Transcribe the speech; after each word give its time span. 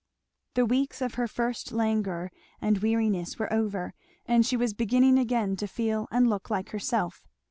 The 0.55 0.65
weeks 0.65 0.99
of 0.99 1.13
her 1.13 1.27
first 1.27 1.71
languor 1.71 2.31
and 2.59 2.79
weariness 2.79 3.37
were 3.37 3.53
over, 3.53 3.93
and 4.25 4.43
she 4.43 4.57
was 4.57 4.73
beginning 4.73 5.19
again 5.19 5.55
to 5.57 5.67
feel 5.67 6.07
and 6.09 6.27
look 6.27 6.49
like 6.49 6.71
herself. 6.71 7.27